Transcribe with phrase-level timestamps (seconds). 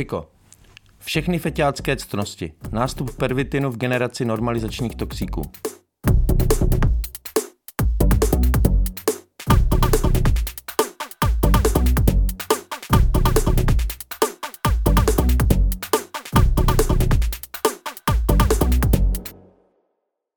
[0.00, 0.30] Piko.
[0.98, 2.52] Všechny feťácké ctnosti.
[2.72, 5.42] Nástup pervitinu v generaci normalizačních toxíků.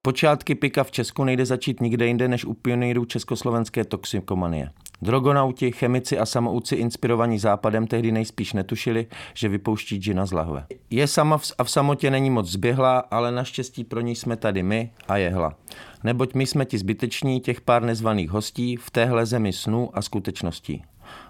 [0.01, 4.69] Počátky pika v Česku nejde začít nikde jinde než u pionýrů československé toxikomanie.
[5.03, 10.65] Drogonauti, chemici a samouci inspirovaní západem tehdy nejspíš netušili, že vypouští džina z lahve.
[10.89, 14.63] Je sama v, a v samotě není moc zběhlá, ale naštěstí pro ní jsme tady
[14.63, 15.55] my a jehla.
[16.03, 20.83] Neboť my jsme ti zbyteční, těch pár nezvaných hostí v téhle zemi snů a skutečností.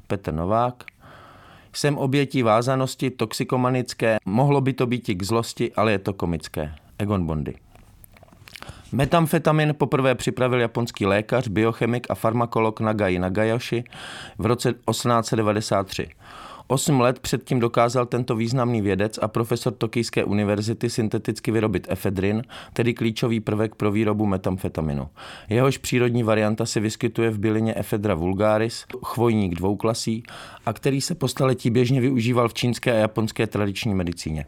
[0.07, 0.83] Petr Novák,
[1.75, 6.75] jsem obětí vázanosti toxikomanické, mohlo by to být i k zlosti, ale je to komické.
[6.97, 7.55] Egon Bondy.
[8.93, 13.83] Metamfetamin poprvé připravil japonský lékař, biochemik a farmakolog Nagai Nagayoshi
[14.37, 16.07] v roce 1893.
[16.67, 22.93] Osm let předtím dokázal tento významný vědec a profesor Tokijské univerzity synteticky vyrobit efedrin, tedy
[22.93, 25.07] klíčový prvek pro výrobu metamfetaminu.
[25.49, 30.23] Jehož přírodní varianta se vyskytuje v bylině Ephedra vulgaris, chvojník dvouklasí,
[30.65, 34.45] a který se po staletí běžně využíval v čínské a japonské tradiční medicíně.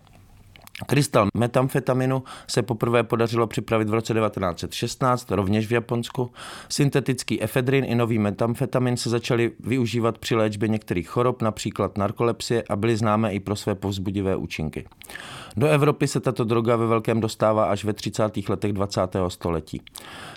[0.87, 6.31] Krystal metamfetaminu se poprvé podařilo připravit v roce 1916, rovněž v Japonsku.
[6.69, 12.75] Syntetický efedrin i nový metamfetamin se začaly využívat při léčbě některých chorob, například narkolepsie, a
[12.75, 14.85] byly známé i pro své povzbudivé účinky.
[15.57, 18.49] Do Evropy se tato droga ve velkém dostává až ve 30.
[18.49, 19.01] letech 20.
[19.27, 19.81] století.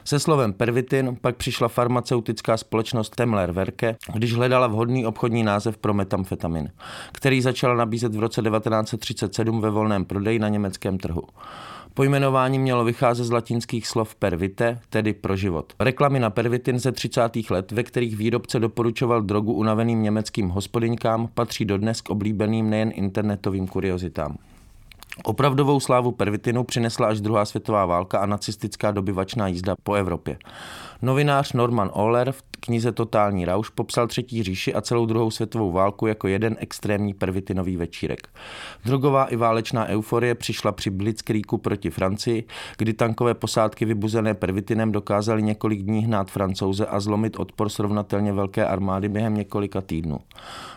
[0.05, 5.95] Se slovem pervitin pak přišla farmaceutická společnost Temler Verke, když hledala vhodný obchodní název pro
[5.95, 6.71] metamfetamin,
[7.13, 11.23] který začala nabízet v roce 1937 ve volném prodeji na německém trhu.
[11.95, 15.73] Pojmenování mělo vycházet z latinských slov pervite, tedy pro život.
[15.81, 17.51] Reklamy na pervitin ze 30.
[17.51, 23.67] let, ve kterých výrobce doporučoval drogu unaveným německým hospodyňkám, patří dodnes k oblíbeným nejen internetovým
[23.69, 24.37] kuriozitám.
[25.25, 30.39] Opravdovou slávu pervitinu přinesla až druhá světová válka a nacistická dobyvačná jízda po Evropě.
[31.03, 36.07] Novinář Norman Ohler v knize Totální rauš popsal třetí říši a celou druhou světovou válku
[36.07, 38.29] jako jeden extrémní pervitinový večírek.
[38.85, 42.45] Drogová i válečná euforie přišla při Blitzkriegu proti Francii,
[42.79, 48.67] kdy tankové posádky vybuzené pervitinem dokázaly několik dní hnát francouze a zlomit odpor srovnatelně velké
[48.67, 50.19] armády během několika týdnů.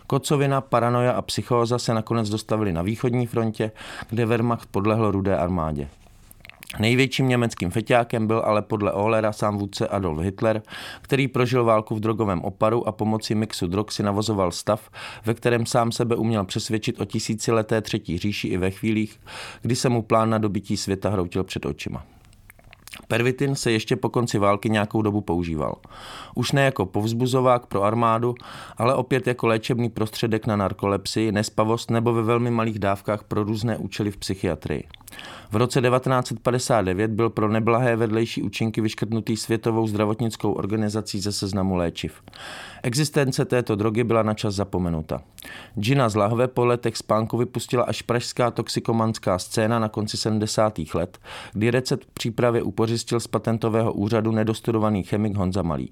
[0.07, 3.71] Kocovina, paranoja a psychóza se nakonec dostavili na východní frontě,
[4.09, 5.87] kde Wehrmacht podlehl rudé armádě.
[6.79, 10.61] Největším německým feťákem byl ale podle Ohlera sám vůdce Adolf Hitler,
[11.01, 14.89] který prožil válku v drogovém oparu a pomocí mixu drog si navozoval stav,
[15.25, 19.19] ve kterém sám sebe uměl přesvědčit o tisícileté třetí říši i ve chvílích,
[19.61, 22.03] kdy se mu plán na dobytí světa hroutil před očima.
[23.07, 25.75] Pervitin se ještě po konci války nějakou dobu používal.
[26.35, 28.35] Už ne jako povzbuzovák pro armádu,
[28.77, 33.77] ale opět jako léčebný prostředek na narkolepsii, nespavost nebo ve velmi malých dávkách pro různé
[33.77, 34.83] účely v psychiatrii.
[35.51, 42.21] V roce 1959 byl pro neblahé vedlejší účinky vyškrtnutý Světovou zdravotnickou organizací ze seznamu léčiv.
[42.83, 45.21] Existence této drogy byla na čas zapomenuta.
[45.75, 50.79] Gina z lahve po letech spánku vypustila až pražská toxikomanská scéna na konci 70.
[50.93, 51.17] let,
[51.53, 55.91] kdy recept přípravy upořistil z patentového úřadu nedostudovaný chemik Honza Malý.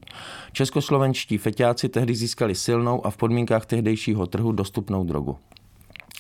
[0.52, 5.38] Českoslovenští feťáci tehdy získali silnou a v podmínkách tehdejšího trhu dostupnou drogu.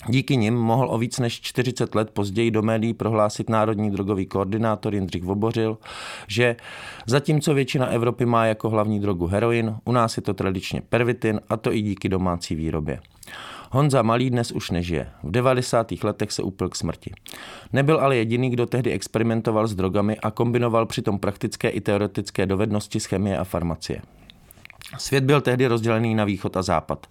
[0.07, 4.93] Díky nim mohl o víc než 40 let později do médií prohlásit národní drogový koordinátor
[4.93, 5.77] Jindřich Vobořil,
[6.27, 6.55] že
[7.05, 11.57] zatímco většina Evropy má jako hlavní drogu heroin, u nás je to tradičně pervitin a
[11.57, 12.99] to i díky domácí výrobě.
[13.71, 15.09] Honza Malý dnes už nežije.
[15.23, 15.91] V 90.
[16.03, 17.11] letech se upil k smrti.
[17.73, 22.99] Nebyl ale jediný, kdo tehdy experimentoval s drogami a kombinoval přitom praktické i teoretické dovednosti
[22.99, 24.01] z chemie a farmacie.
[24.97, 27.07] Svět byl tehdy rozdělený na východ a západ.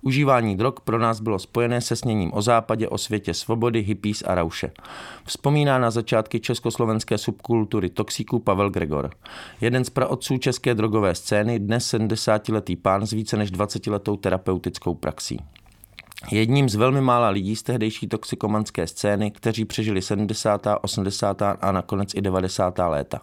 [0.00, 4.34] Užívání drog pro nás bylo spojené se sněním o západě, o světě svobody, hippies a
[4.34, 4.70] rauše.
[5.24, 9.10] Vzpomíná na začátky československé subkultury toxíků Pavel Gregor.
[9.60, 15.40] Jeden z praotců české drogové scény, dnes 70-letý pán s více než 20-letou terapeutickou praxí.
[16.30, 21.42] Jedním z velmi mála lidí z tehdejší toxikomanské scény, kteří přežili 70., 80.
[21.42, 22.78] a nakonec i 90.
[22.78, 23.20] léta.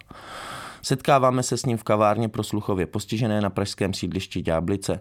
[0.86, 5.00] Setkáváme se s ním v kavárně pro sluchově postižené na pražském sídlišti Ďáblice.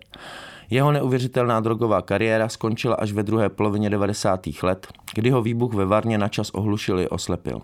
[0.71, 4.41] Jeho neuvěřitelná drogová kariéra skončila až ve druhé polovině 90.
[4.63, 7.61] let, kdy ho výbuch ve Varně načas ohlušil i oslepil.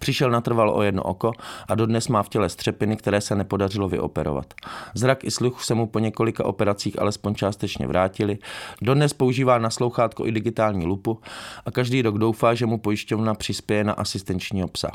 [0.00, 1.32] Přišel natrval o jedno oko
[1.68, 4.54] a dodnes má v těle střepiny, které se nepodařilo vyoperovat.
[4.94, 8.38] Zrak i sluch se mu po několika operacích alespoň částečně vrátili.
[8.82, 11.20] Dodnes používá na slouchátko i digitální lupu
[11.66, 14.90] a každý rok doufá, že mu pojišťovna přispěje na asistenčního psa.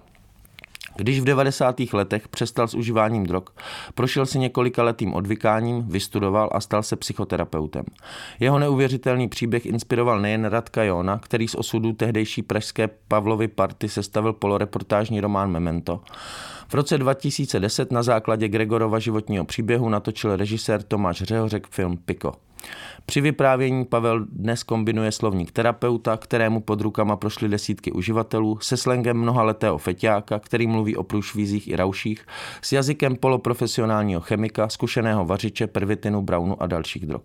[0.96, 1.76] Když v 90.
[1.94, 3.44] letech přestal s užíváním drog,
[3.96, 7.86] prošel si několika letým odvykáním, vystudoval a stal se psychoterapeutem.
[8.40, 14.34] Jeho neuvěřitelný příběh inspiroval nejen Radka Jona, který z osudu tehdejší pražské Pavlovy party sestavil
[14.34, 16.02] poloreportážní román Memento.
[16.68, 22.34] V roce 2010 na základě Gregorova životního příběhu natočil režisér Tomáš Řehořek film Piko.
[23.06, 29.18] Při vyprávění Pavel dnes kombinuje slovník terapeuta, kterému pod rukama prošly desítky uživatelů, se slengem
[29.18, 32.26] mnohaletého feťáka, který mluví o průšvízích i rauších,
[32.62, 37.24] s jazykem poloprofesionálního chemika, zkušeného vařiče, pervitinu, brownu a dalších drog.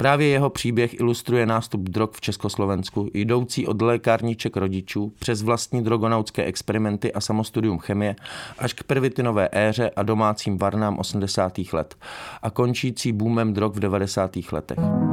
[0.00, 6.44] Právě jeho příběh ilustruje nástup drog v Československu, jdoucí od lékárníček rodičů přes vlastní drogonautské
[6.44, 8.16] experimenty a samostudium chemie
[8.58, 11.58] až k pervitinové éře a domácím varnám 80.
[11.72, 11.94] let
[12.42, 14.36] a končící boomem drog v 90.
[14.52, 15.09] letech.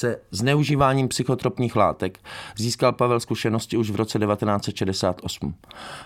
[0.00, 2.18] Se zneužíváním psychotropních látek
[2.56, 5.54] získal Pavel zkušenosti už v roce 1968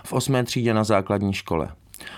[0.05, 1.69] v osmé třídě na základní škole.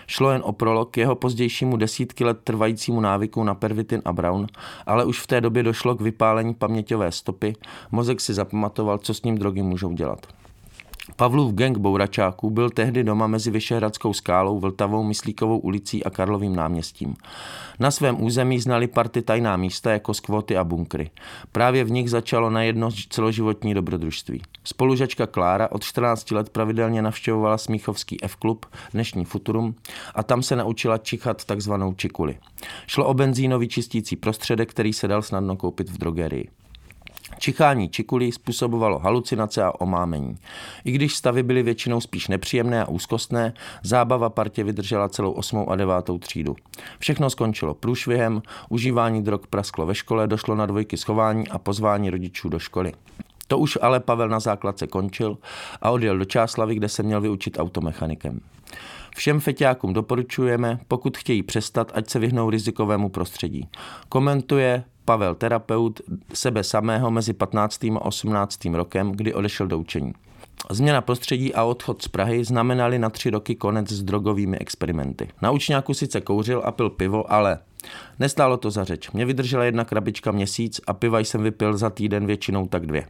[0.07, 4.47] Šlo jen o prolog jeho pozdějšímu desítky let trvajícímu návyku na pervitin a brown,
[4.85, 7.53] ale už v té době došlo k vypálení paměťové stopy,
[7.91, 10.27] mozek si zapamatoval, co s ním drogy můžou dělat.
[11.15, 17.15] Pavlův gang bouračáků byl tehdy doma mezi Vyšehradskou skálou, Vltavou, Myslíkovou ulicí a Karlovým náměstím.
[17.79, 21.09] Na svém území znali party tajná místa jako skvoty a bunkry.
[21.51, 24.41] Právě v nich začalo na jedno celoživotní dobrodružství.
[24.63, 29.75] Spolužačka Klára od 14 let pravidelně navštěvovala Smíchovský F-klub, dnešní Futurum,
[30.15, 32.37] a tam se naučila čichat takzvanou čikuli.
[32.87, 36.49] Šlo o benzínový čistící prostředek, který se dal snadno koupit v drogerii.
[37.39, 40.37] Čichání čikulí způsobovalo halucinace a omámení.
[40.85, 43.53] I když stavy byly většinou spíš nepříjemné a úzkostné,
[43.83, 46.55] zábava partě vydržela celou osmou a devátou třídu.
[46.99, 52.49] Všechno skončilo průšvihem, užívání drog prasklo ve škole, došlo na dvojky schování a pozvání rodičů
[52.49, 52.93] do školy.
[53.47, 55.37] To už ale Pavel na základce končil
[55.81, 58.39] a odjel do Čáslavy, kde se měl vyučit automechanikem.
[59.15, 63.67] Všem feťákům doporučujeme, pokud chtějí přestat, ať se vyhnou rizikovému prostředí.
[64.09, 66.01] Komentuje Pavel terapeut
[66.33, 67.83] sebe samého mezi 15.
[67.83, 68.65] a 18.
[68.65, 70.13] rokem, kdy odešel do učení.
[70.69, 75.27] Změna prostředí a odchod z Prahy znamenali na tři roky konec s drogovými experimenty.
[75.41, 77.59] Na učňáku sice kouřil a pil pivo, ale
[78.19, 79.11] nestálo to za řeč.
[79.11, 83.07] Mě vydržela jedna krabička měsíc a piva jsem vypil za týden většinou tak dvě.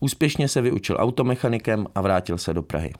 [0.00, 2.92] Úspěšně se vyučil automechanikem a vrátil se do Prahy.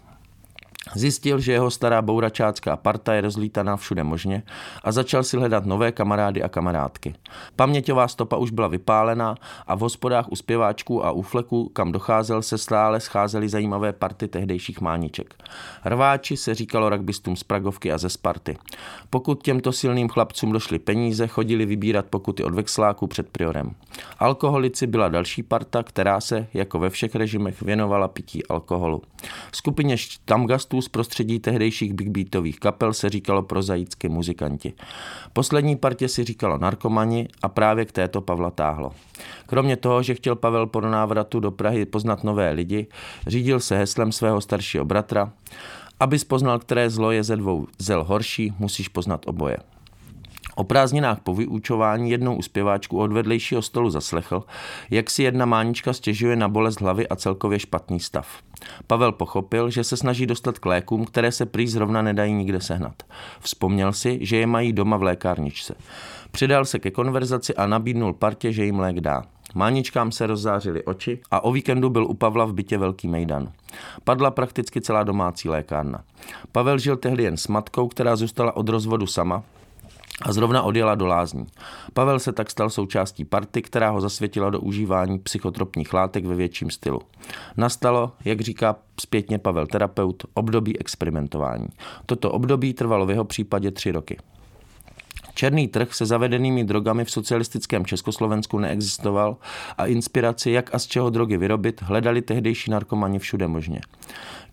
[0.93, 4.43] Zjistil, že jeho stará bouračácká parta je rozlítaná všude možně
[4.83, 7.15] a začal si hledat nové kamarády a kamarádky.
[7.57, 9.35] Paměťová stopa už byla vypálená
[9.67, 14.29] a v hospodách u zpěváčků a u fleků, kam docházel, se stále scházely zajímavé party
[14.29, 15.35] tehdejších mániček.
[15.85, 18.57] Rváči se říkalo rugbystům z Pragovky a ze Sparty.
[19.11, 23.71] Pokud těmto silným chlapcům došly peníze, chodili vybírat pokuty od vexláků před priorem.
[24.19, 29.03] Alkoholici byla další parta, která se, jako ve všech režimech, věnovala pití alkoholu.
[29.53, 34.73] Skupině Tamgastů hostů z prostředí tehdejších big beatových kapel se říkalo prozaicky muzikanti.
[35.33, 38.93] Poslední partě si říkalo narkomani a právě k této Pavla táhlo.
[39.47, 42.87] Kromě toho, že chtěl Pavel po návratu do Prahy poznat nové lidi,
[43.27, 45.33] řídil se heslem svého staršího bratra,
[46.01, 49.57] aby poznal, které zlo je ze dvou zel horší, musíš poznat oboje.
[50.57, 54.45] O prázdninách po vyučování jednou uspěváčku od vedlejšího stolu zaslechl,
[54.91, 58.29] jak si jedna mánička stěžuje na bolest hlavy a celkově špatný stav.
[58.87, 63.03] Pavel pochopil, že se snaží dostat k lékům, které se prý zrovna nedají nikde sehnat.
[63.41, 65.75] Vzpomněl si, že je mají doma v lékárničce.
[66.31, 69.23] Přidal se ke konverzaci a nabídnul partě, že jim lék dá.
[69.55, 73.53] Máničkám se rozzářily oči a o víkendu byl u Pavla v bytě Velký Mejdan.
[74.05, 76.05] Padla prakticky celá domácí lékárna.
[76.53, 79.43] Pavel žil tehdy jen s matkou, která zůstala od rozvodu sama,
[80.23, 81.47] a zrovna odjela do lázní.
[81.93, 86.71] Pavel se tak stal součástí party, která ho zasvětila do užívání psychotropních látek ve větším
[86.71, 87.01] stylu.
[87.57, 91.67] Nastalo, jak říká zpětně Pavel terapeut, období experimentování.
[92.07, 94.19] Toto období trvalo v jeho případě tři roky.
[95.35, 99.37] Černý trh se zavedenými drogami v socialistickém Československu neexistoval
[99.79, 103.81] a inspiraci, jak a z čeho drogy vyrobit, hledali tehdejší narkomani všude možně.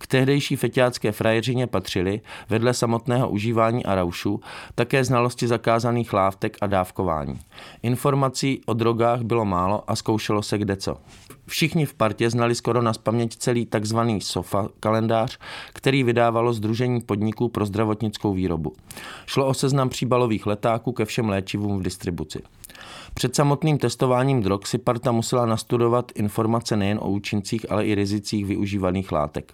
[0.02, 4.40] K tehdejší feťácké frajeřině patřili, vedle samotného užívání a raušu,
[4.74, 7.38] také znalosti zakázaných látek a dávkování.
[7.82, 10.96] Informací o drogách bylo málo a zkoušelo se kde co.
[11.46, 15.38] Všichni v partě znali skoro na spaměť celý takzvaný SOFA kalendář,
[15.72, 18.72] který vydávalo Združení podniků pro zdravotnickou výrobu.
[19.26, 22.42] Šlo o seznam příbalových letáků ke všem léčivům v distribuci.
[23.14, 28.46] Před samotným testováním drog si parta musela nastudovat informace nejen o účincích, ale i rizicích
[28.46, 29.52] využívaných látek.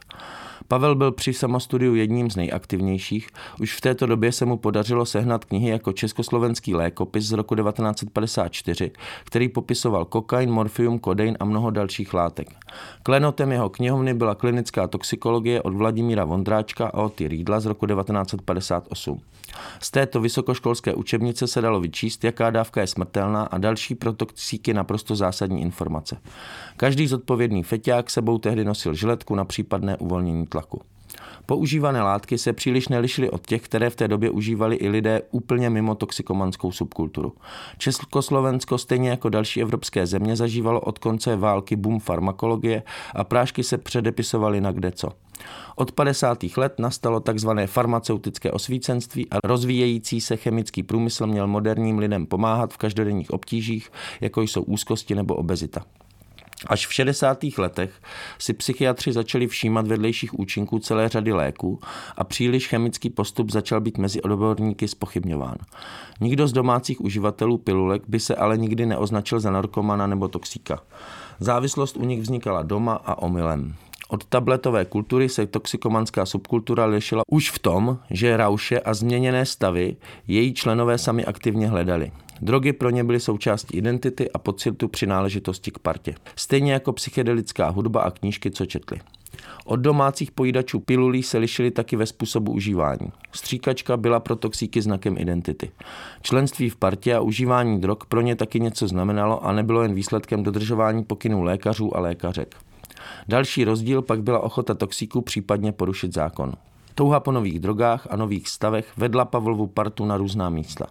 [0.68, 3.28] Pavel byl při samostudiu jedním z nejaktivnějších.
[3.60, 8.90] Už v této době se mu podařilo sehnat knihy jako Československý lékopis z roku 1954,
[9.24, 12.48] který popisoval kokain, morfium, kodein a mnoho dalších látek.
[13.02, 19.20] Klenotem jeho knihovny byla klinická toxikologie od Vladimíra Vondráčka a od Rýdla z roku 1958.
[19.80, 24.74] Z této vysokoškolské učebnice se dalo vyčíst, jaká dávka je smrtelná a další pro toxíky
[24.74, 26.16] naprosto zásadní informace.
[26.76, 30.80] Každý zodpovědný feťák sebou tehdy nosil žiletku na případné uvolnění tlaku.
[31.50, 35.70] Používané látky se příliš nelišily od těch, které v té době užívali i lidé úplně
[35.70, 37.32] mimo toxikomanskou subkulturu.
[37.78, 42.82] Československo stejně jako další evropské země zažívalo od konce války boom farmakologie
[43.14, 45.08] a prášky se předepisovaly na kde co.
[45.76, 46.38] Od 50.
[46.56, 47.50] let nastalo tzv.
[47.66, 53.90] farmaceutické osvícenství a rozvíjející se chemický průmysl měl moderním lidem pomáhat v každodenních obtížích,
[54.20, 55.84] jako jsou úzkosti nebo obezita.
[56.66, 57.38] Až v 60.
[57.58, 57.90] letech
[58.38, 61.80] si psychiatři začali všímat vedlejších účinků celé řady léků
[62.16, 65.56] a příliš chemický postup začal být mezi odborníky spochybňován.
[66.20, 70.82] Nikdo z domácích uživatelů pilulek by se ale nikdy neoznačil za narkomana nebo toxíka.
[71.40, 73.74] Závislost u nich vznikala doma a omylem.
[74.08, 79.96] Od tabletové kultury se toxikomanská subkultura lišila už v tom, že rauše a změněné stavy
[80.26, 82.12] její členové sami aktivně hledali.
[82.40, 86.14] Drogy pro ně byly součástí identity a pocitu přináležitosti k partě.
[86.36, 89.00] Stejně jako psychedelická hudba a knížky, co četli.
[89.64, 93.12] Od domácích pojídačů pilulí se lišily taky ve způsobu užívání.
[93.32, 95.70] Stříkačka byla pro toxíky znakem identity.
[96.22, 100.42] Členství v partě a užívání drog pro ně taky něco znamenalo a nebylo jen výsledkem
[100.42, 102.56] dodržování pokynů lékařů a lékařek.
[103.28, 106.52] Další rozdíl pak byla ochota toxíků případně porušit zákon.
[106.98, 110.86] Touha po nových drogách a nových stavech vedla Pavlovu partu na různá místa.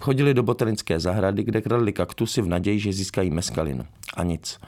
[0.00, 3.86] Chodili do botanické zahrady, kde kradli kaktusy v naději, že získají meskalin.
[4.14, 4.58] A nic.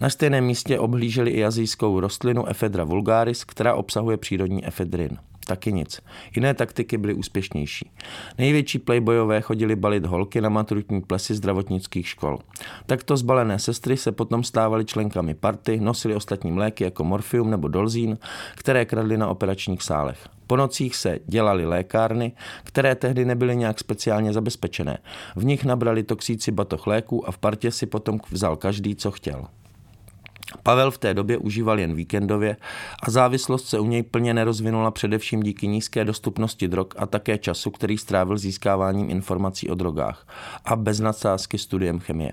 [0.00, 5.18] Na stejném místě obhlíželi i azijskou rostlinu Ephedra vulgaris, která obsahuje přírodní efedrin.
[5.48, 6.00] Taky nic.
[6.34, 7.90] Jiné taktiky byly úspěšnější.
[8.38, 12.38] Největší playboyové chodili balit holky na maturitní plesy zdravotnických škol.
[12.86, 18.18] Takto zbalené sestry se potom stávaly členkami party, nosili ostatní mléky jako morfium nebo dolzín,
[18.54, 20.28] které kradly na operačních sálech.
[20.46, 22.32] Po nocích se dělaly lékárny,
[22.64, 24.98] které tehdy nebyly nějak speciálně zabezpečené.
[25.36, 29.46] V nich nabrali toxíci batoh léků a v partě si potom vzal každý, co chtěl.
[30.62, 32.56] Pavel v té době užíval jen víkendově
[33.02, 37.70] a závislost se u něj plně nerozvinula především díky nízké dostupnosti drog a také času,
[37.70, 40.26] který strávil získáváním informací o drogách
[40.64, 42.32] a bez nadsázky studiem chemie.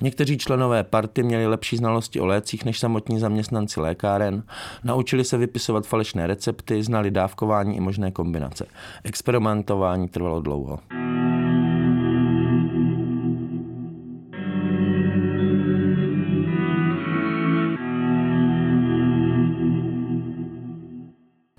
[0.00, 4.42] Někteří členové party měli lepší znalosti o lécích než samotní zaměstnanci lékáren,
[4.84, 8.66] naučili se vypisovat falešné recepty, znali dávkování i možné kombinace.
[9.04, 10.78] Experimentování trvalo dlouho.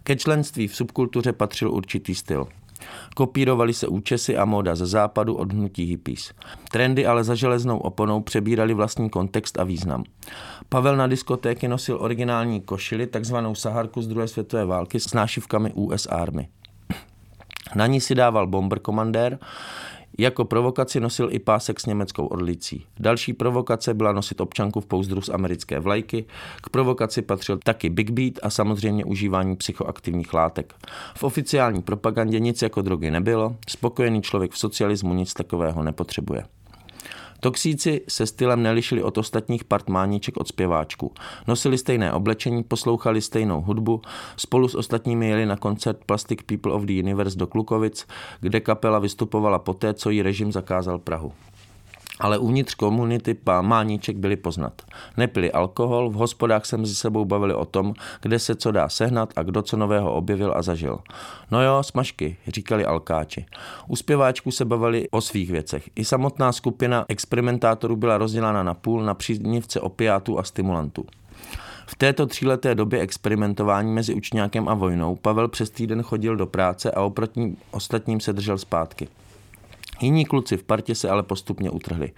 [0.08, 2.48] Ke členství v subkultuře patřil určitý styl.
[3.16, 6.34] Kopírovali se účesy a móda ze západu od hnutí hippies.
[6.72, 10.04] Trendy ale za železnou oponou přebírali vlastní kontext a význam.
[10.70, 16.06] Pavel na diskotéky nosil originální košili, takzvanou saharku z druhé světové války s nášivkami US
[16.06, 16.48] Army.
[17.76, 19.40] Na ní si dával bomber komandér,
[20.18, 22.86] jako provokaci nosil i pásek s německou orlicí.
[23.00, 26.26] Další provokace byla nosit občanku v pouzdru z americké vlajky.
[26.62, 30.74] K provokaci patřil taky Big Beat a samozřejmě užívání psychoaktivních látek.
[31.16, 36.44] V oficiální propagandě nic jako drogy nebylo, spokojený člověk v socialismu nic takového nepotřebuje.
[37.40, 41.14] Toxíci se stylem nelišili od ostatních partmáníček od zpěváčků.
[41.48, 44.02] Nosili stejné oblečení, poslouchali stejnou hudbu,
[44.38, 48.08] spolu s ostatními jeli na koncert Plastic People of the Universe do Klukovic,
[48.42, 51.34] kde kapela vystupovala poté, co jí režim zakázal Prahu
[52.20, 54.82] ale uvnitř komunity máníček byli poznat.
[55.18, 59.34] Nepili alkohol, v hospodách se mezi sebou bavili o tom, kde se co dá sehnat
[59.36, 61.00] a kdo co nového objevil a zažil.
[61.52, 63.46] No jo, smažky, říkali alkáči.
[63.88, 65.90] U zpěváčků se bavili o svých věcech.
[65.96, 71.06] I samotná skupina experimentátorů byla rozdělána na půl na příznivce opiátů a stimulantů.
[71.88, 76.92] V této tříleté době experimentování mezi učňákem a vojnou Pavel přes týden chodil do práce
[76.92, 79.08] a oproti ostatním se držel zpátky.
[80.02, 82.12] Jiní kluci v partě se ale postupně utrhli.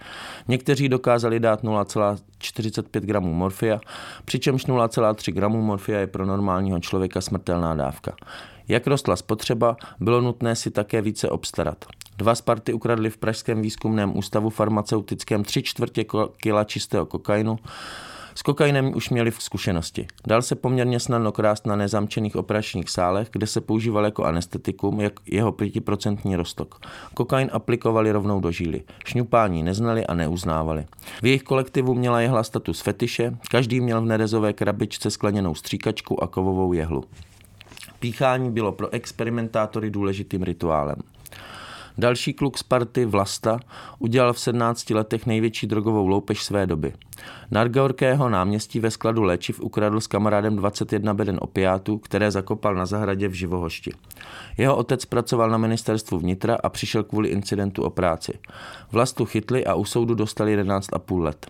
[0.48, 3.80] Někteří dokázali dát 0,45 gramů morfia,
[4.24, 8.16] přičemž 0,3 gramů morfia je pro normálního člověka smrtelná dávka.
[8.68, 11.84] Jak rostla spotřeba, bylo nutné si také více obstarat.
[12.18, 16.04] Dva Sparty ukradli v Pražském výzkumném ústavu farmaceutickém tři čtvrtě
[16.36, 17.58] kila čistého kokainu,
[18.34, 20.06] S kokainem už měli v zkušenosti.
[20.26, 25.12] Dal se poměrně snadno krást na nezamčených operačních sálech, kde se používal jako anestetikum, jak
[25.26, 26.86] jeho 5% rostok.
[27.14, 28.82] Kokain aplikovali rovnou do žíly.
[29.04, 30.86] Šňupání neznali a neuznávali.
[31.22, 36.26] V jejich kolektivu měla jehla status fetiše, každý měl v nerezové krabičce skleněnou stříkačku a
[36.26, 37.04] kovovou jehlu.
[38.00, 40.96] Píchání bylo pro experimentátory důležitým rituálem.
[42.00, 43.60] Další kluk z party Vlasta
[43.98, 46.92] udělal v 17 letech největší drogovou loupež své doby.
[47.50, 52.86] Na Argaurkého náměstí ve skladu léčiv ukradl s kamarádem 21 beden opiátů, které zakopal na
[52.86, 53.92] zahradě v Živohošti.
[54.58, 58.32] Jeho otec pracoval na ministerstvu vnitra a přišel kvůli incidentu o práci.
[58.92, 61.46] Vlastu chytli a u soudu dostali 11,5 let.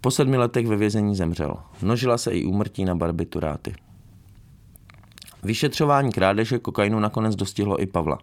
[0.00, 1.56] Po sedmi letech ve vězení zemřel.
[1.82, 3.74] Množila se i úmrtí na barbituráty.
[5.46, 8.18] Vyšetřování krádeže kokainu nakonec dostihlo i Pavla.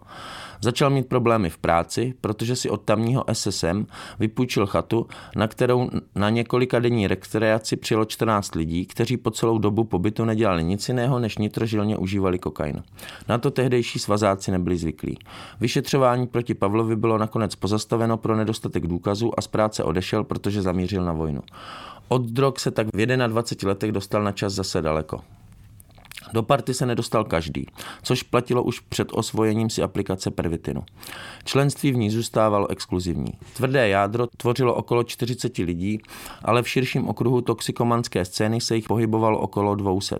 [0.60, 3.86] Začal mít problémy v práci, protože si od tamního SSM
[4.18, 9.84] vypůjčil chatu, na kterou na několika denní rekreaci přijelo 14 lidí, kteří po celou dobu
[9.84, 12.82] pobytu nedělali nic jiného, než nitrožilně užívali kokain.
[13.28, 15.18] Na to tehdejší svazáci nebyli zvyklí.
[15.60, 21.04] Vyšetřování proti Pavlovi bylo nakonec pozastaveno pro nedostatek důkazů a z práce odešel, protože zamířil
[21.04, 21.42] na vojnu.
[22.08, 25.20] Od drog se tak v 21 letech dostal na čas zase daleko.
[26.32, 27.66] Do party se nedostal každý,
[28.02, 30.84] což platilo už před osvojením si aplikace Pervitinu.
[31.44, 33.32] Členství v ní zůstávalo exkluzivní.
[33.56, 36.00] Tvrdé jádro tvořilo okolo 40 lidí,
[36.42, 40.16] ale v širším okruhu toxikomanské scény se jich pohybovalo okolo 200.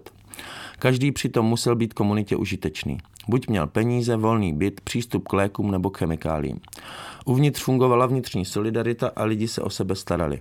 [0.78, 2.99] Každý přitom musel být komunitě užitečný.
[3.28, 6.61] Buď měl peníze, volný byt, přístup k lékům nebo k chemikálím.
[7.25, 10.40] Uvnitř fungovala vnitřní solidarita a lidi se o sebe starali.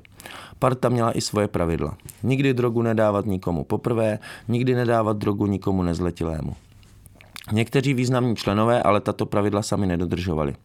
[0.59, 1.97] Parta měla i svoje pravidla.
[2.23, 6.55] Nikdy drogu nedávat nikomu poprvé, nikdy nedávat drogu nikomu nezletilému.
[7.51, 10.55] Někteří významní členové ale tato pravidla sami nedodržovali.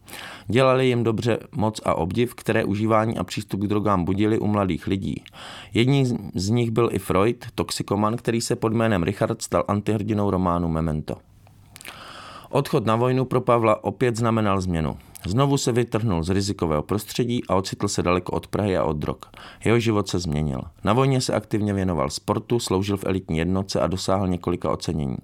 [0.47, 4.87] Dělali jim dobře moc a obdiv, které užívání a přístup k drogám budili u mladých
[4.87, 5.23] lidí.
[5.73, 10.67] Jedním z nich byl i Freud, toxikoman, který se pod jménem Richard stal antihrdinou románu
[10.67, 11.15] Memento.
[12.49, 14.97] Odchod na vojnu pro Pavla opět znamenal změnu.
[15.25, 19.17] Znovu se vytrhnul z rizikového prostředí a ocitl se daleko od Prahy a od drog.
[19.65, 20.61] Jeho život se změnil.
[20.83, 25.17] Na vojně se aktivně věnoval sportu, sloužil v elitní jednotce a dosáhl několika ocenění.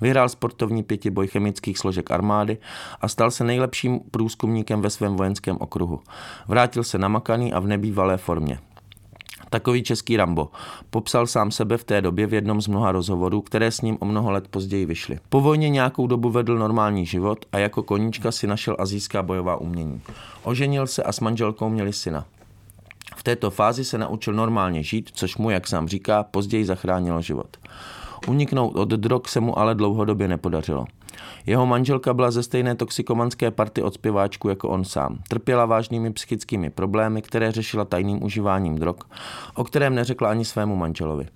[0.00, 2.58] Vyhrál sportovní pětiboj chemických složek armády
[3.00, 6.00] a stal se nejlepším průzkumníkem ve svém vojenském okruhu.
[6.48, 8.58] Vrátil se namakaný a v nebývalé formě.
[9.52, 10.48] Takový český Rambo.
[10.90, 14.04] Popsal sám sebe v té době v jednom z mnoha rozhovorů, které s ním o
[14.04, 15.18] mnoho let později vyšly.
[15.28, 20.00] Po vojně nějakou dobu vedl normální život a jako koníčka si našel azijská bojová umění.
[20.42, 22.24] Oženil se a s manželkou měli syna.
[23.16, 27.56] V této fázi se naučil normálně žít, což mu, jak sám říká, později zachránilo život.
[28.28, 30.86] Uniknout od drog se mu ale dlouhodobě nepodařilo.
[31.46, 35.18] Jeho manželka byla ze stejné toxikomanské party od zpěváčku jako on sám.
[35.28, 38.96] Trpěla vážnými psychickými problémy, které řešila tajným užíváním drog,
[39.54, 41.28] o kterém neřekla ani svému manželovi.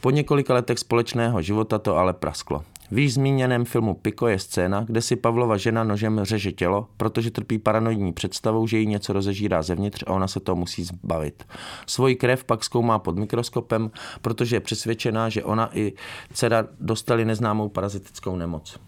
[0.00, 2.62] Po několika letech společného života to ale prasklo.
[2.90, 7.30] V již zmíněném filmu Piko je scéna, kde si Pavlova žena nožem řeže tělo, protože
[7.30, 11.44] trpí paranoidní představou, že jí něco rozežírá zevnitř a ona se to musí zbavit.
[11.86, 13.90] Svoji krev pak zkoumá pod mikroskopem,
[14.22, 15.92] protože je přesvědčená, že ona i
[16.32, 18.78] dcera dostali neznámou parazitickou nemoc.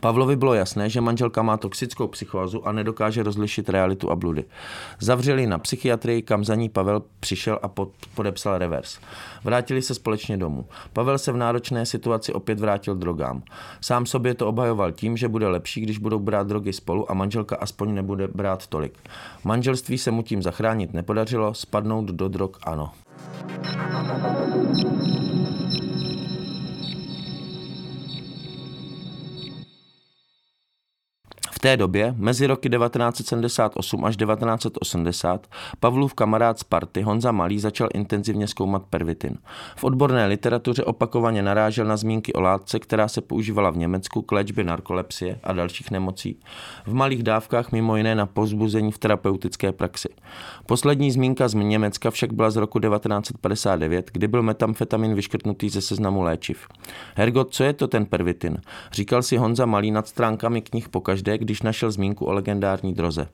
[0.00, 4.44] Pavlovi bylo jasné, že manželka má toxickou psychózu a nedokáže rozlišit realitu a bludy.
[5.00, 8.98] Zavřeli na psychiatrii, kam za ní Pavel přišel a pod, podepsal revers.
[9.44, 10.66] Vrátili se společně domů.
[10.92, 13.42] Pavel se v náročné situaci opět vrátil drogám.
[13.80, 17.56] Sám sobě to obhajoval tím, že bude lepší, když budou brát drogy spolu a manželka
[17.56, 18.98] aspoň nebude brát tolik.
[19.44, 22.92] Manželství se mu tím zachránit nepodařilo, spadnout do drog ano.
[31.66, 35.46] Té době, mezi roky 1978 až 1980,
[35.80, 39.38] Pavlův kamarád z party Honza Malý začal intenzivně zkoumat pervitin.
[39.76, 44.32] V odborné literatuře opakovaně narážel na zmínky o látce, která se používala v Německu k
[44.32, 46.40] léčbě narkolepsie a dalších nemocí.
[46.86, 50.08] V malých dávkách mimo jiné na pozbuzení v terapeutické praxi.
[50.66, 56.22] Poslední zmínka z Německa však byla z roku 1959, kdy byl metamfetamin vyškrtnutý ze seznamu
[56.22, 56.66] léčiv.
[57.14, 58.58] Hergot, co je to ten pervitin?
[58.92, 63.28] Říkal si Honza Malý nad stránkami knih pokaždé, když našel zmínku o legendární droze.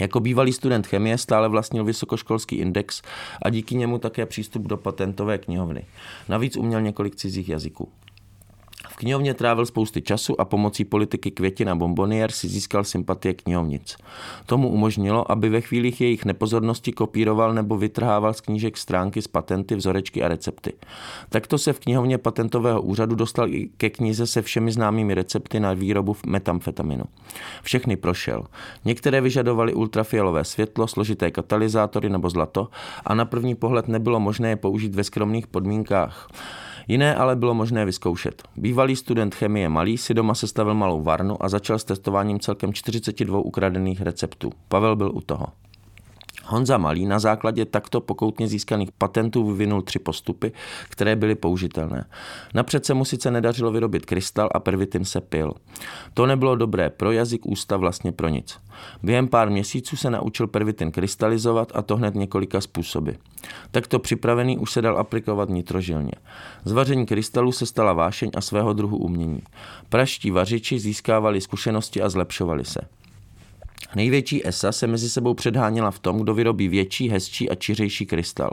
[0.00, 3.02] Jako bývalý student chemie stále vlastnil vysokoškolský index
[3.42, 5.84] a díky němu také přístup do patentové knihovny.
[6.28, 7.88] Navíc uměl několik cizích jazyků.
[8.88, 13.96] V knihovně trávil spousty času a pomocí politiky Květina Bombonier si získal sympatie knihovnic.
[14.46, 19.74] Tomu umožnilo, aby ve chvílích jejich nepozornosti kopíroval nebo vytrhával z knížek stránky s patenty,
[19.74, 20.72] vzorečky a recepty.
[21.28, 25.72] Takto se v knihovně patentového úřadu dostal i ke knize se všemi známými recepty na
[25.72, 27.04] výrobu metamfetaminu.
[27.62, 28.44] Všechny prošel.
[28.84, 32.68] Některé vyžadovaly ultrafialové světlo, složité katalyzátory nebo zlato
[33.04, 36.28] a na první pohled nebylo možné je použít ve skromných podmínkách.
[36.90, 38.42] Jiné ale bylo možné vyzkoušet.
[38.56, 43.38] Bývalý student chemie Malý si doma sestavil malou varnu a začal s testováním celkem 42
[43.38, 44.52] ukradených receptů.
[44.68, 45.46] Pavel byl u toho.
[46.50, 50.52] Honza Malý na základě takto pokoutně získaných patentů vyvinul tři postupy,
[50.88, 52.04] které byly použitelné.
[52.54, 55.52] Napřed se mu sice nedařilo vyrobit krystal a pervitin se pil.
[56.14, 58.58] To nebylo dobré pro jazyk, ústa, vlastně pro nic.
[59.02, 63.10] Během pár měsíců se naučil pervitin krystalizovat a to hned několika způsoby.
[63.70, 66.12] Takto připravený už se dal aplikovat nitrožilně.
[66.64, 69.42] Z vaření krystalu se stala vášeň a svého druhu umění.
[69.88, 72.80] Praští vařiči získávali zkušenosti a zlepšovali se.
[73.94, 78.50] Největší ESA se mezi sebou předháněla v tom, kdo vyrobí větší, hezčí a čiřejší krystal.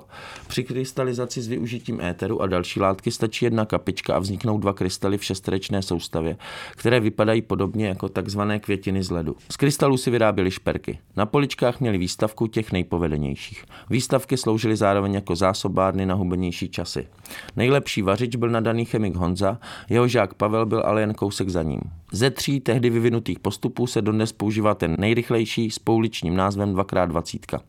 [0.48, 5.18] Při krystalizaci s využitím éteru a další látky stačí jedna kapička a vzniknou dva krystaly
[5.18, 6.38] v šesterečné soustavě,
[6.72, 9.36] které vypadají podobně jako takzvané květiny z ledu.
[9.52, 11.00] Z krystalů si vyráběli šperky.
[11.16, 13.66] Na poličkách měli výstavku těch nejpovedenějších.
[13.90, 17.08] Výstavky sloužily zároveň jako zásobárny na hubenější časy.
[17.56, 19.60] Nejlepší vařič byl nadaný chemik Honza,
[19.90, 21.82] jeho žák Pavel byl ale jen kousek za ním.
[22.12, 27.60] Ze tří tehdy vyvinutých postupů se dodnes používá ten nejrychlejší s pouličním názvem 2x20.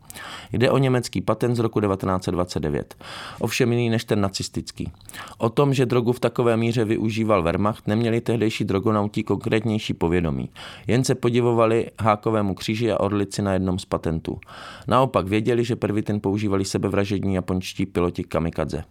[0.53, 2.94] Jde o německý patent z roku 1929,
[3.40, 4.92] ovšem jiný než ten nacistický.
[5.38, 10.51] O tom, že drogu v takové míře využíval Wehrmacht, neměli tehdejší drogonauti konkrétnější povědomí.
[10.87, 14.40] Jen se podivovali hákovému kříži a orlici na jednom z patentů.
[14.87, 18.85] Naopak věděli, že pervitin používali sebevražední japonští piloti kamikadze.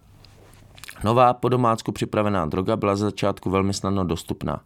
[1.04, 4.62] Nová po domácku připravená droga byla za začátku velmi snadno dostupná.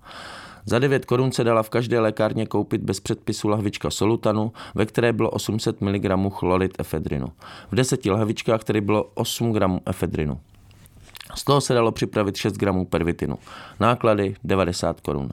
[0.66, 5.14] Za 9 korun se dala v každé lékárně koupit bez předpisu lahvička solutanu, ve které
[5.14, 7.28] bylo 800 mg chlorid efedrinu.
[7.72, 10.40] V deseti lahvičkách tedy bylo 8 gramů efedrinu.
[11.36, 13.38] Z toho se dalo připravit 6 gramů pervitinu.
[13.80, 15.30] Náklady 90 korun.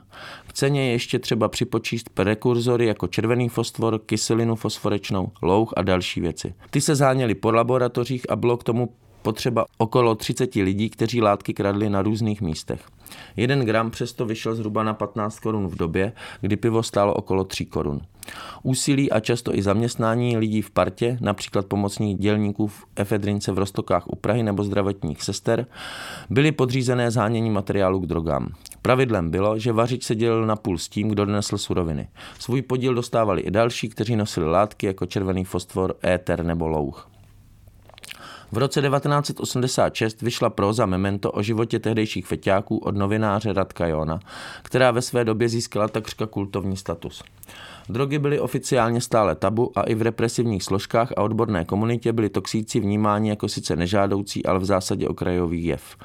[0.47, 6.21] K ceně je ještě třeba připočíst prekurzory jako červený fosfor, kyselinu fosforečnou, louh a další
[6.21, 6.55] věci.
[6.71, 8.89] Ty se záněly po laboratořích a bylo k tomu
[9.23, 12.81] potřeba okolo 30 lidí, kteří látky kradli na různých místech.
[13.37, 17.65] Jeden gram přesto vyšel zhruba na 15 korun v době, kdy pivo stálo okolo 3
[17.65, 18.01] korun.
[18.63, 24.07] Úsilí a často i zaměstnání lidí v partě, například pomocných dělníků v efedrince v Rostokách
[24.07, 25.67] u Prahy nebo zdravotních sester,
[26.31, 28.49] byly podřízené zhánění materiálu k drogám.
[28.83, 32.09] Pravidlem bylo, že vařič se dělil na půl s tím, kdo donesl suroviny.
[32.39, 37.09] Svůj podíl dostávali i další, kteří nosili látky jako červený fosfor, éter nebo louh.
[38.53, 44.21] V roce 1986 vyšla próza Memento o životě tehdejších feťáků od novináře Radka Jona,
[44.63, 47.23] která ve své době získala takřka kultovní status.
[47.89, 52.81] Drogy byly oficiálně stále tabu a i v represivních složkách a odborné komunitě byli toxíci
[52.81, 55.97] vnímáni jako sice nežádoucí, ale v zásadě okrajový jev.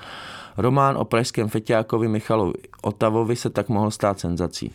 [0.57, 4.71] Román o pražském feťákovi Michalovi Otavovi se tak mohl stát senzací.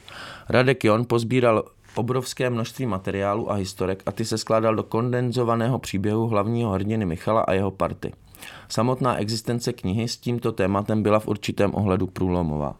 [0.48, 6.26] Radek Jon pozbíral obrovské množství materiálu a historek a ty se skládal do kondenzovaného příběhu
[6.26, 8.12] hlavního hrdiny Michala a jeho party.
[8.68, 12.76] Samotná existence knihy s tímto tématem byla v určitém ohledu průlomová.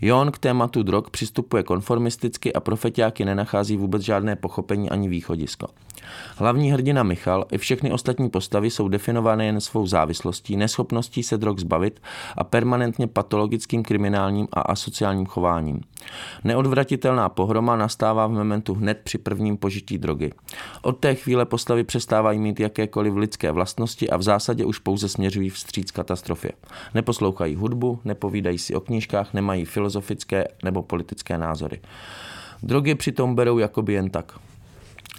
[0.00, 5.68] Jon k tématu drog přistupuje konformisticky a profetiáky nenachází vůbec žádné pochopení ani východisko.
[6.36, 11.58] Hlavní hrdina Michal i všechny ostatní postavy jsou definované jen svou závislostí, neschopností se drog
[11.58, 12.00] zbavit
[12.36, 15.80] a permanentně patologickým kriminálním a asociálním chováním.
[16.44, 20.32] Neodvratitelná pohroma nastává v momentu hned při prvním požití drogy.
[20.82, 25.50] Od té chvíle postavy přestávají mít jakékoliv lidské vlastnosti a v zásadě už pouze směřují
[25.50, 26.52] vstříc katastrofě.
[26.94, 31.80] Neposlouchají hudbu, nepovídají si o knížkách, nemají filozofické nebo politické názory.
[32.62, 34.38] Drogy přitom berou jakoby jen tak.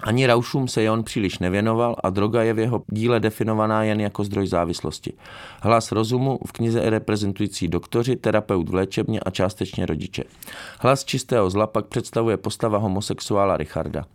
[0.01, 4.23] Ani raušům se Jon příliš nevěnoval a droga je v jeho díle definovaná jen jako
[4.23, 5.13] zdroj závislosti.
[5.61, 10.23] Hlas rozumu v knize reprezentující doktoři, terapeut v léčebně a částečně rodiče.
[10.79, 14.05] Hlas čistého zla pak představuje postava homosexuála Richarda.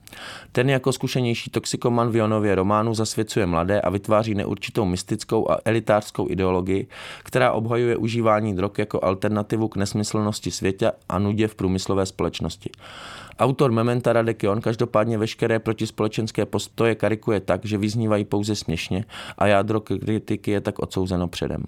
[0.53, 6.31] Ten jako zkušenější toxikoman v Jonově románu zasvěcuje mladé a vytváří neurčitou mystickou a elitářskou
[6.31, 6.87] ideologii,
[7.23, 12.71] která obhajuje užívání drog jako alternativu k nesmyslnosti světa a nudě v průmyslové společnosti.
[13.39, 19.05] Autor Mementa Radek Jon každopádně veškeré protispolečenské postoje karikuje tak, že vyznívají pouze směšně
[19.39, 21.63] a jádro kritiky je tak odsouzeno předem.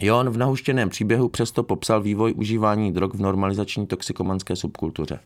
[0.00, 5.20] Jon v nahuštěném příběhu přesto popsal vývoj užívání drog v normalizační toxikomanské subkultuře.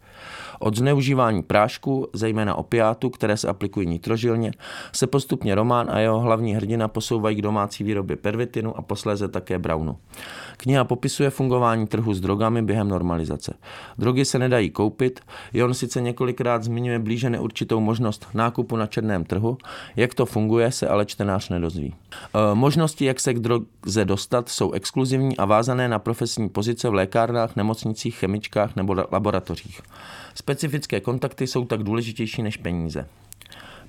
[0.59, 4.53] Od zneužívání prášku, zejména opiátu, které se aplikují nitrožilně,
[4.93, 9.59] se postupně Román a jeho hlavní hrdina posouvají k domácí výrobě pervitinu a posléze také
[9.59, 9.97] brownu.
[10.57, 13.55] Kniha popisuje fungování trhu s drogami během normalizace.
[13.99, 15.21] Drogy se nedají koupit,
[15.53, 19.59] Jon sice několikrát zmiňuje blíže neurčitou možnost nákupu na černém trhu,
[19.97, 21.95] jak to funguje, se ale čtenář nedozví.
[21.95, 26.94] E, možnosti, jak se k droze dostat, jsou exkluzivní a vázané na profesní pozice v
[26.94, 29.81] lékárnách, nemocnicích, chemičkách nebo laboratořích.
[30.35, 33.07] Specifické kontakty jsou tak důležitější než peníze.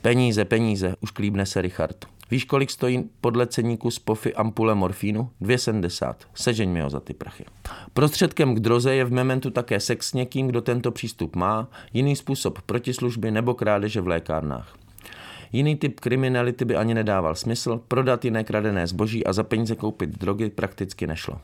[0.02, 2.06] Peníze, peníze, už klíbne se Richard.
[2.32, 5.30] Víš, kolik stojí podle ceníku z pofy ampule morfínu?
[5.42, 6.16] 2,70.
[6.34, 7.46] Sežeň mi ho za ty prachy.
[7.94, 12.16] Prostředkem k droze je v momentu také sex s někým, kdo tento přístup má, jiný
[12.16, 14.85] způsob protislužby nebo krádeže v lékárnách.
[15.52, 20.10] Jiný typ kriminality by ani nedával smysl, prodat jiné kradené zboží a za peníze koupit
[20.10, 21.40] drogy prakticky nešlo.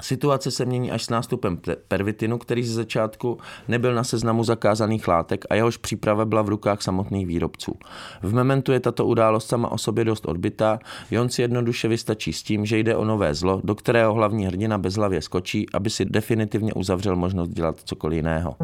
[0.00, 3.38] Situace se mění až s nástupem pervitinu, který ze začátku
[3.68, 7.76] nebyl na seznamu zakázaných látek a jehož příprava byla v rukách samotných výrobců.
[8.22, 10.78] V momentu je tato událost sama o sobě dost odbitá,
[11.10, 14.78] Jon si jednoduše vystačí s tím, že jde o nové zlo, do kterého hlavní hrdina
[14.78, 18.56] bezhlavě skočí, aby si definitivně uzavřel možnost dělat cokoliv jiného.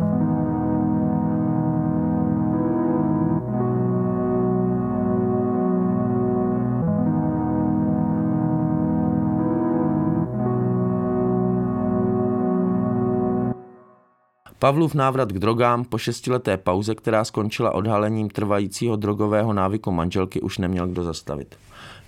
[14.59, 20.59] Pavlův návrat k drogám po šestileté pauze, která skončila odhalením trvajícího drogového návyku manželky, už
[20.59, 21.57] neměl kdo zastavit.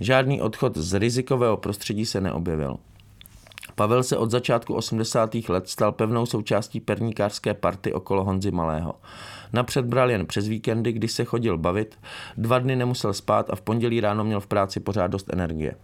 [0.01, 2.77] Žádný odchod z rizikového prostředí se neobjevil.
[3.75, 5.35] Pavel se od začátku 80.
[5.49, 8.95] let stal pevnou součástí perníkářské party okolo Honzy Malého.
[9.53, 11.99] Napřed bral jen přes víkendy, kdy se chodil bavit,
[12.37, 15.75] dva dny nemusel spát a v pondělí ráno měl v práci pořád dost energie.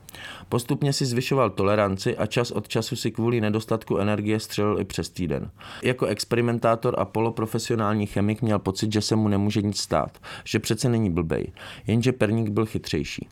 [0.48, 5.10] Postupně si zvyšoval toleranci a čas od času si kvůli nedostatku energie střelil i přes
[5.10, 5.50] týden.
[5.82, 10.88] Jako experimentátor a poloprofesionální chemik měl pocit, že se mu nemůže nic stát, že přece
[10.88, 11.52] není blbej,
[11.86, 13.28] jenže perník byl chytřejší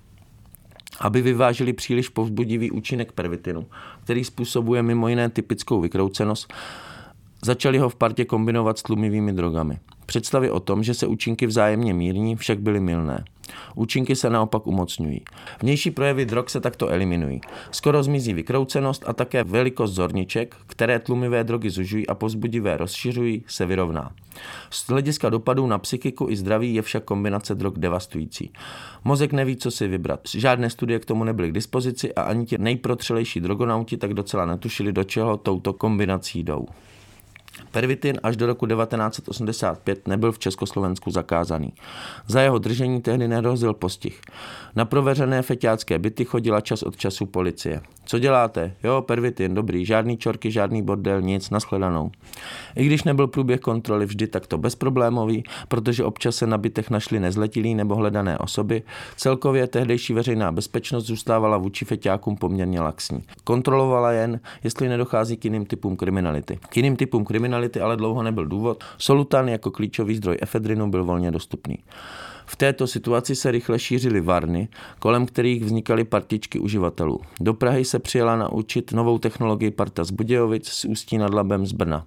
[1.00, 3.66] aby vyvážili příliš povzbudivý účinek pervitinu,
[4.04, 6.52] který způsobuje mimo jiné typickou vykroucenost,
[7.44, 9.78] začali ho v partě kombinovat s tlumivými drogami.
[10.06, 13.24] Představy o tom, že se účinky vzájemně mírní, však byly milné.
[13.74, 15.20] Účinky se naopak umocňují.
[15.62, 17.40] Vnější projevy drog se takto eliminují.
[17.70, 23.66] Skoro zmizí vykroucenost a také velikost zorniček, které tlumivé drogy zužují a pozbudivé rozšiřují, se
[23.66, 24.12] vyrovná.
[24.70, 28.52] Z hlediska dopadů na psychiku i zdraví je však kombinace drog devastující.
[29.04, 30.20] Mozek neví, co si vybrat.
[30.34, 34.92] Žádné studie k tomu nebyly k dispozici a ani ti nejprotřelejší drogonauti tak docela netušili,
[34.92, 36.66] do čeho touto kombinací jdou.
[37.74, 41.72] Pervitin až do roku 1985 nebyl v Československu zakázaný.
[42.26, 44.20] Za jeho držení tehdy nerozil postih.
[44.76, 47.80] Na proveřené feťácké byty chodila čas od času policie.
[48.06, 48.74] Co děláte?
[48.84, 52.10] Jo, pervitin, dobrý, žádný čorky, žádný bordel, nic, nashledanou.
[52.76, 57.74] I když nebyl průběh kontroly vždy takto bezproblémový, protože občas se na bytech našli nezletilí
[57.74, 58.82] nebo hledané osoby,
[59.16, 63.22] celkově tehdejší veřejná bezpečnost zůstávala vůči feťákům poměrně laxní.
[63.44, 66.58] Kontrolovala jen, jestli nedochází k jiným typům kriminality.
[66.68, 71.30] K jiným typům kriminality ale dlouho nebyl důvod, solutan jako klíčový zdroj efedrinu byl volně
[71.30, 71.78] dostupný.
[72.46, 77.20] V této situaci se rychle šířily varny, kolem kterých vznikaly partičky uživatelů.
[77.40, 81.72] Do Prahy se přijela naučit novou technologii parta z Budějovic s Ústí nad Labem z
[81.72, 82.06] Brna.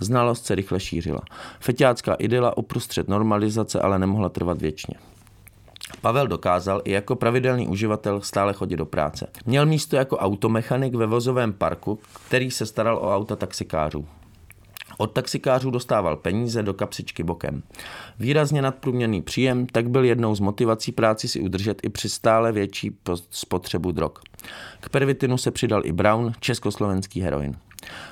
[0.00, 1.20] Znalost se rychle šířila.
[1.60, 4.94] Feťácká idyla uprostřed normalizace ale nemohla trvat věčně.
[6.00, 9.26] Pavel dokázal i jako pravidelný uživatel stále chodit do práce.
[9.46, 14.06] Měl místo jako automechanik ve vozovém parku, který se staral o auta taxikářů.
[14.98, 17.62] Od taxikářů dostával peníze do kapsičky bokem.
[18.18, 22.96] Výrazně nadprůměrný příjem tak byl jednou z motivací práci si udržet i při stále větší
[23.30, 24.12] spotřebu drog.
[24.80, 27.56] K pervitinu se přidal i Brown, československý heroin.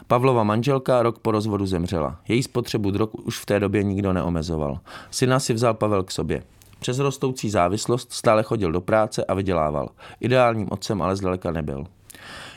[0.06, 2.20] Pavlova manželka rok po rozvodu zemřela.
[2.28, 4.78] Její spotřebu drog už v té době nikdo neomezoval.
[5.10, 6.42] Syna si vzal Pavel k sobě.
[6.78, 9.88] Přes rostoucí závislost stále chodil do práce a vydělával.
[10.20, 11.86] Ideálním otcem ale zdaleka nebyl.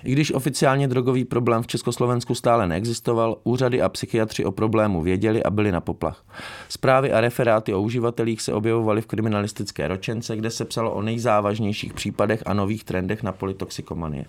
[0.04, 5.44] I když oficiálně drogový problém v Československu stále neexistoval, úřady a psychiatři o problému věděli
[5.44, 6.24] a byli na poplach.
[6.70, 11.94] Zprávy a referáty o uživatelích se objevovaly v kriminalistické ročence, kde se psalo o nejzávažnějších
[11.94, 14.26] případech a nových trendech na politoxikomanie.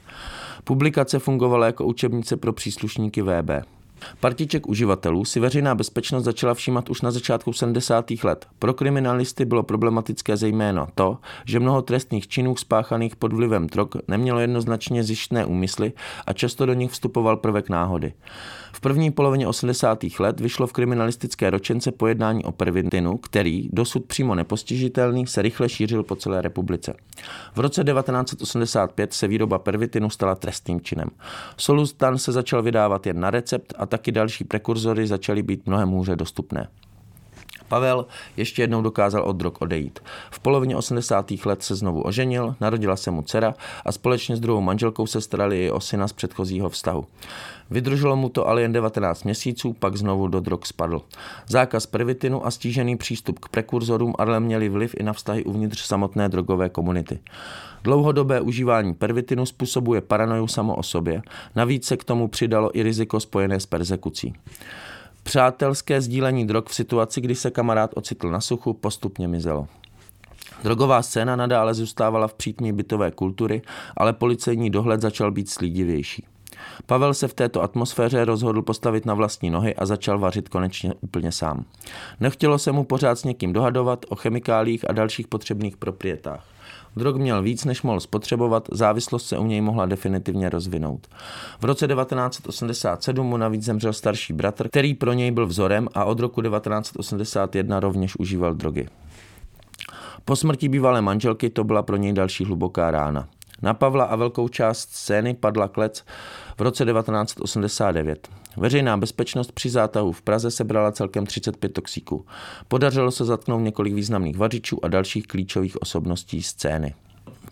[0.65, 3.78] Publikace fungovala jako učebnice pro příslušníky VB.
[4.21, 8.11] Partiček uživatelů si veřejná bezpečnost začala všímat už na začátku 70.
[8.25, 8.47] let.
[8.59, 14.41] Pro kriminalisty bylo problematické zejména to, že mnoho trestných činů spáchaných pod vlivem drog nemělo
[14.41, 15.93] jednoznačně zjištné úmysly
[16.27, 18.13] a často do nich vstupoval prvek náhody.
[18.73, 19.99] V první polovině 80.
[20.19, 26.03] let vyšlo v kriminalistické ročence pojednání o pervitinu, který, dosud přímo nepostižitelný, se rychle šířil
[26.03, 26.95] po celé republice.
[27.55, 31.09] V roce 1985 se výroba pervitinu stala trestným činem.
[31.57, 36.17] Solustan se začal vydávat jen na recept a taky další prekurzory začaly být mnohem hůře
[36.17, 36.69] dostupné.
[37.69, 40.01] Pavel ještě jednou dokázal od drog odejít.
[40.31, 41.31] V polovině 80.
[41.45, 43.55] let se znovu oženil, narodila se mu dcera
[43.85, 47.07] a společně s druhou manželkou se starali i o syna z předchozího vztahu.
[47.71, 51.03] Vydrželo mu to ale jen 19 měsíců, pak znovu do drog spadl.
[51.49, 56.29] Zákaz pervitinu a stížený přístup k prekurzorům ale měli vliv i na vztahy uvnitř samotné
[56.29, 57.19] drogové komunity.
[57.85, 61.23] Dlouhodobé užívání pervitinu způsobuje paranoju samo o sobě,
[61.57, 64.35] navíc se k tomu přidalo i riziko spojené s persekucí.
[65.29, 69.69] Přátelské sdílení drog v situaci, kdy se kamarád ocitl na suchu, postupně mizelo.
[70.63, 73.63] Drogová scéna nadále zůstávala v přítmí bytové kultury,
[73.97, 76.25] ale policejní dohled začal být slídivější.
[76.87, 81.33] Pavel se v této atmosféře rozhodl postavit na vlastní nohy a začal vařit konečně úplně
[81.33, 81.65] sám.
[82.21, 86.45] Nechtělo se mu pořád s někým dohadovat o chemikálích a dalších potřebných proprietách.
[86.99, 91.07] Drog měl víc, než mohl spotřebovat, závislost se u něj mohla definitivně rozvinout.
[91.61, 96.21] V roce 1987 mu navíc zemřel starší bratr, který pro něj byl vzorem a od
[96.21, 98.89] roku 1981 rovněž užíval drogy.
[100.25, 103.29] Po smrti bývalé manželky to byla pro něj další hluboká rána.
[103.63, 106.05] Na Pavla a velkou část scény padla klec
[106.59, 108.29] v roce 1989.
[108.59, 112.27] Veřejná bezpečnost při zátahu v Praze sebrala celkem 35 toxíků.
[112.69, 116.95] Podařilo se zatknout několik významných vařičů a dalších klíčových osobností scény.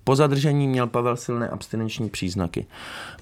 [0.04, 2.66] Po zadržení měl Pavel silné abstinenční příznaky.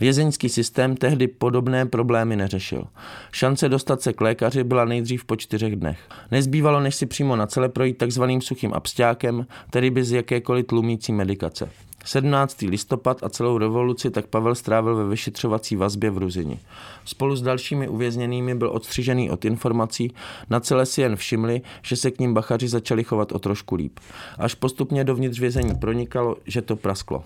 [0.00, 2.84] Vězeňský systém tehdy podobné problémy neřešil.
[3.32, 5.98] Šance dostat se k lékaři byla nejdřív po čtyřech dnech.
[6.30, 11.70] Nezbývalo, než si přímo na celé projít takzvaným suchým absťákem, tedy bez jakékoliv tlumící medikace.
[12.04, 12.60] 17.
[12.62, 16.58] listopad a celou revoluci tak Pavel strávil ve vyšetřovací vazbě v Ruzini.
[17.04, 20.14] Spolu s dalšími uvězněnými byl odstřižený od informací,
[20.50, 24.00] na celé si jen všimli, že se k ním bachaři začali chovat o trošku líp.
[24.38, 27.24] Až postupně dovnitř vězení pronikalo, že to prasklo.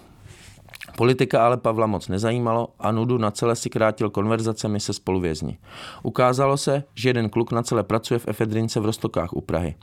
[0.98, 5.58] Politika ale Pavla moc nezajímalo a nudu na celé si krátil konverzacemi se spoluvězni.
[6.02, 9.74] Ukázalo se, že jeden kluk na celé pracuje v efedrince v Rostokách u Prahy.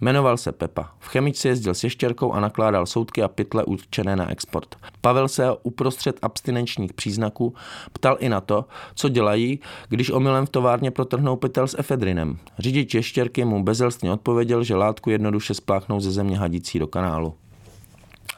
[0.00, 0.90] Jmenoval se Pepa.
[0.98, 4.76] V chemici jezdil s ještěrkou a nakládal soudky a pytle určené na export.
[5.00, 7.54] Pavel se uprostřed abstinenčních příznaků
[7.92, 12.38] ptal i na to, co dělají, když omylem v továrně protrhnou pytel s efedrinem.
[12.58, 17.34] Řidič ještěrky mu bezelstně odpověděl, že látku jednoduše spláchnou ze země hadící do kanálu.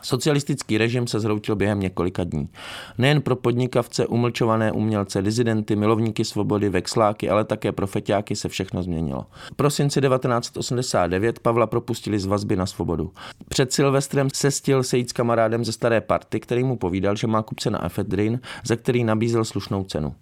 [0.03, 2.49] Socialistický režim se zhroutil během několika dní.
[2.99, 8.83] Nejen pro podnikavce, umlčované umělce, dizidenty, milovníky svobody, vexláky, ale také pro feťáky se všechno
[8.83, 9.27] změnilo.
[9.53, 13.13] V prosinci 1989 Pavla propustili z vazby na svobodu.
[13.49, 17.43] Před Silvestrem se stil sejít s kamarádem ze staré party, který mu povídal, že má
[17.43, 20.15] kupce na efedrin, za který nabízel slušnou cenu.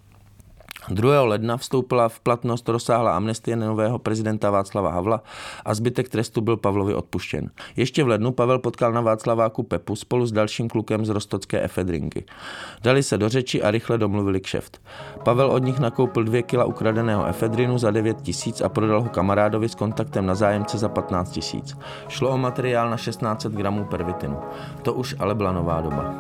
[0.89, 1.23] 2.
[1.23, 5.23] ledna vstoupila v platnost rozsáhlá amnestie nového prezidenta Václava Havla
[5.65, 7.51] a zbytek trestu byl Pavlovi odpuštěn.
[7.77, 12.25] Ještě v lednu Pavel potkal na Václaváku Pepu spolu s dalším klukem z rostocké efedrinky.
[12.83, 14.81] Dali se do řeči a rychle domluvili kšeft.
[15.23, 19.69] Pavel od nich nakoupil dvě kila ukradeného efedrinu za 9 tisíc a prodal ho kamarádovi
[19.69, 21.77] s kontaktem na zájemce za 15 tisíc.
[22.09, 24.39] Šlo o materiál na 1600 gramů pervitinu.
[24.83, 26.15] To už ale byla nová doba.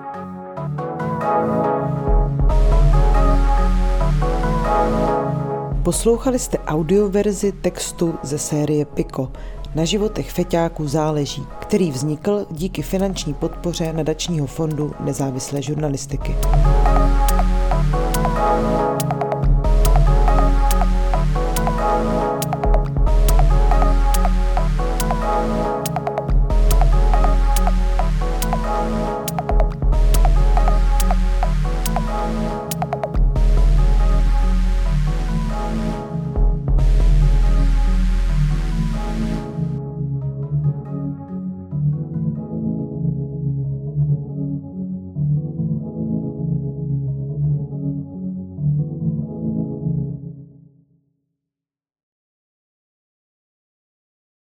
[5.84, 9.32] Poslouchali jste audioverzi textu ze série Piko
[9.74, 16.34] Na životech feťáků záleží, který vznikl díky finanční podpoře nadačního fondu nezávislé žurnalistiky.